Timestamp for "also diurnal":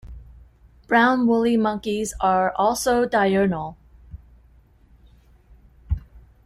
2.55-3.77